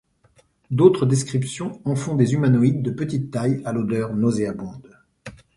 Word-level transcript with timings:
D'autres 0.71 1.05
descriptions 1.05 1.79
en 1.85 1.95
font 1.95 2.15
des 2.15 2.33
humanoïdes 2.33 2.81
de 2.81 2.89
petite 2.89 3.29
taille 3.29 3.61
à 3.65 3.71
l'odeur 3.71 4.15
nauséabonde. 4.15 4.97